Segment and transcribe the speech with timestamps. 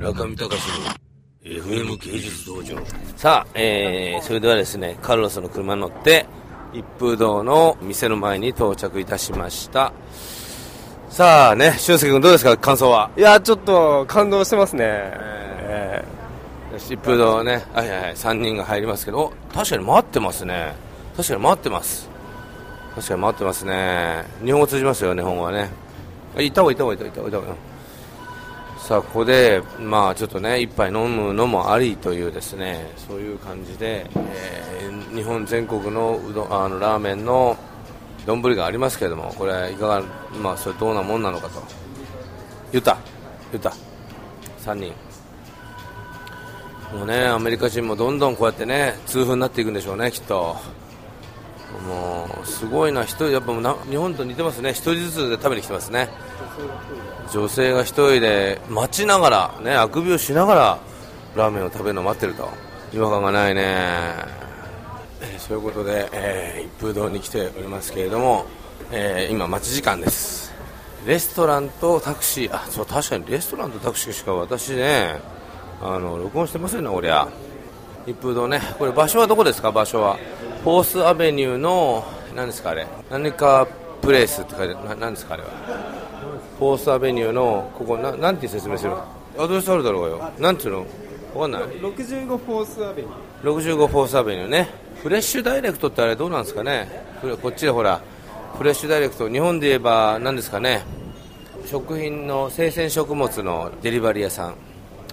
[0.00, 0.86] 中見隆の
[1.44, 2.74] FM 芸術道場
[3.18, 6.24] さあ、えー、それではですねカルロスの車に乗って
[6.72, 9.92] 一風堂の店の前に到着いたしました。
[11.10, 13.10] さあね俊介君どうですか感想は？
[13.14, 20.72] いやちょっと感動してますね、えー、一風堂ねはいはいはい3人が入りますけど確かに待ってますね。
[21.14, 22.08] 確かに待ってます。
[22.94, 24.24] 確かに待ってますね。
[24.42, 25.68] 日本語通じますよ日本語はね。
[26.38, 27.69] 行った方がいい行った方がいい行った方がいい
[28.80, 37.56] さあここで、まあ、ちょっとね一杯飲むのもありというですねそういう感じで、えー、日本全国のうどあのラーメンの
[38.26, 40.02] 丼がありますけれどもこれいかが、
[40.42, 41.62] まあ、それどうなもんなのかと。
[42.72, 42.98] 言った
[43.52, 43.72] 言った
[44.60, 44.92] 3人。
[46.96, 50.56] もうねアメリカ人もどんどんこうやってね痛風になっていくんでしょうねきっと。
[51.86, 53.52] もうすごいな人やっぱ
[53.88, 54.70] 日本と似てますね。
[54.70, 56.08] 1人ずつで食べに来てますね。
[57.32, 60.78] 女性が1人で待ちながら、ね、あくびをしながら
[61.36, 62.48] ラーメンを食べるのを待ってると。
[62.92, 64.16] 違和感がないね、
[65.38, 68.46] そういうことで、えー、一風堂に来ておりますけれども、
[68.90, 70.52] えー、今待ち時間です。
[71.06, 72.54] レストランとタクシー。
[72.54, 75.20] あそう確かにレストランとタクシーしか私ね
[75.80, 77.28] あの録音してませんねこりゃ。
[78.08, 78.60] 一風堂ね。
[78.76, 79.70] これ場所はどこですか？
[79.70, 80.18] 場所は。
[80.62, 82.04] Fourth Avenue の
[82.36, 82.86] 何ですかあれ。
[83.10, 83.66] 何か
[84.02, 85.48] Place って書いて何ですかあれは。
[86.58, 88.92] Fourth Avenue のここななんて説明する？
[89.38, 90.30] アドレスあるだろうよ。
[90.38, 90.80] なんていうの？
[91.34, 94.68] わかんない？65 Fourth Avenue。65 Fourth Avenue ね。
[95.02, 97.06] FreshDirect ってあれどうなんですかね？
[97.40, 98.02] こっちでほら
[98.58, 100.82] FreshDirect 日本で言えば何ですかね？
[101.64, 104.56] 食品の生鮮食物のデリバリー屋さん。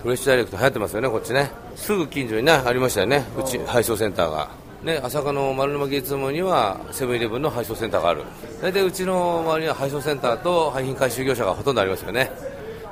[0.02, 1.50] フレッシュダイレクト流行ってますよねこっちね。
[1.78, 3.24] すぐ近所にねありましたよね。
[3.40, 4.50] うち配送センターが
[4.84, 8.24] ね、朝霞の丸沼芸術門にはセブンイレブンの配送センターがある。
[8.62, 12.32] 大体うちの周りには配送センターと廃品回収業者がほとんどありますよね、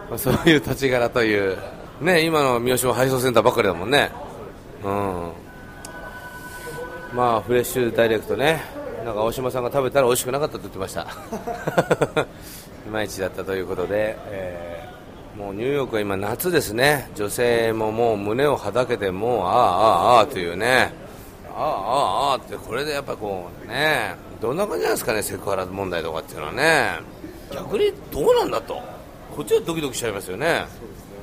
[0.10, 1.58] まあ、そういう土地柄という、
[2.02, 4.10] ね、今の三好も配送センターばっかりだもんね。
[4.84, 5.32] うん。
[7.14, 8.62] まあフレッシュダイレクトね。
[9.06, 11.02] なんか大島さんが食べたら美味しくなかったと言ってました。
[12.88, 17.12] いまいちだったということで、えー、もうニューヨークは今夏ですね。
[17.16, 21.05] 女性ももう胸をはだけてもうああああああというね。
[21.56, 27.16] ああああってこれでやっぱこうねどんな感じなんですかねセクハラ問題とかっていうのはね。
[27.54, 28.82] 逆にどうなんだと。
[29.36, 30.66] こっちはドキドキしちゃいますよね。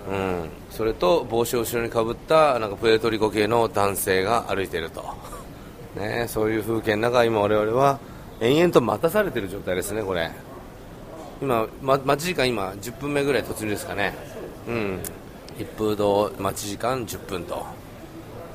[0.08, 5.04] うん、それと帽子を後ろにかぶったなんかプエルトリコ系の男性が歩いていると、
[5.96, 7.98] ね、そういう風景の中今我々は
[8.40, 10.30] 延々と待たされている状態ですねこれ。
[11.40, 14.14] 今、ま、待ち時間今10分目ぐらい突入ですかね。
[14.66, 15.00] うん。
[15.58, 17.64] 一風堂待ち時間10分と。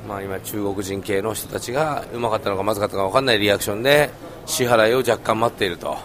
[0.08, 4.10] まあ、今、中国人系の人たちがうまかったのかまずかったのか分かんないリアクションで
[4.46, 5.98] 支払いを若干待っていると。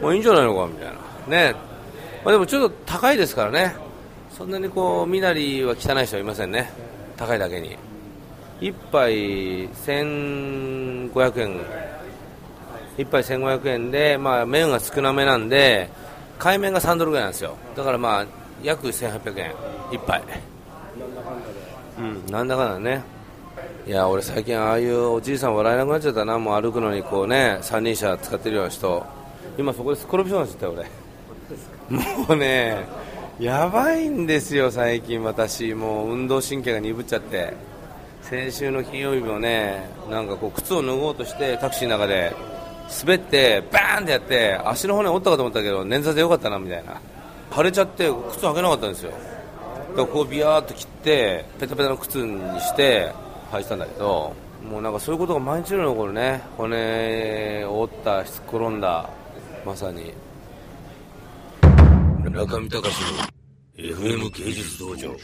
[0.00, 0.92] もういいんじゃないのかみたい
[1.28, 1.54] な、ね。
[2.24, 3.74] まあ、でもちょっと高いですからね。
[4.36, 6.70] そんなにこう身なりは汚い人はいませんね。
[7.16, 7.76] 高いだけに。
[8.60, 11.60] 1杯1500円。
[12.98, 15.90] 1杯1500円で、まあ、麺が少なめなんで
[16.38, 17.56] 海面が3ドルぐらいなんですよ。
[17.76, 18.26] だからまあ
[18.62, 19.54] 約1800円。
[19.90, 20.22] 1杯。
[21.98, 23.02] うんなんだかんだね。
[23.86, 26.38] いや俺最近ああいうおじいさん笑えなくなっちゃったな。
[26.38, 29.06] もう歩くのにこうね三輪車使ってるような人。
[29.56, 30.86] 今そこです転びそうになっちゃったよ
[31.88, 31.96] 俺。
[32.28, 32.84] もうね
[33.38, 35.22] やばいんですよ最近。
[35.22, 37.54] 私もう運動神経が鈍っちゃって。
[38.22, 42.34] 先週の金曜日もねなんかこう靴を脱ごうとしてタクシーの中で
[43.00, 47.00] 滑ってバーンってやって足の骨折ったかと思ったけど捻挫でよかったなみたいな。
[47.54, 49.12] 腫れちゃって靴履けなかったんですよ。
[49.90, 53.12] だからこうビヤーっと切ってペタペタの靴にして
[53.52, 54.34] 履いてたんだけど
[54.68, 59.08] もうなんかそういうことが毎日のように起こるね骨を折った転んだ
[59.64, 60.12] まさに。
[62.30, 63.36] 中見隆の
[63.76, 65.16] FM 芸術道場。